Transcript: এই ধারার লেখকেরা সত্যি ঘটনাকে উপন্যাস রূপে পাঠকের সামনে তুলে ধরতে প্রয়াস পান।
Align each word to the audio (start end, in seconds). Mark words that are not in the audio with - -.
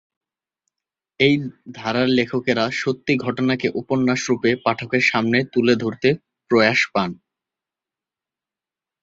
এই 1.19 1.35
ধারার 1.71 2.07
লেখকেরা 2.09 2.65
সত্যি 2.81 3.13
ঘটনাকে 3.17 3.67
উপন্যাস 3.73 4.21
রূপে 4.29 4.51
পাঠকের 4.65 5.03
সামনে 5.11 5.37
তুলে 5.53 5.73
ধরতে 5.75 6.09
প্রয়াস 6.51 6.81
পান। 6.93 7.11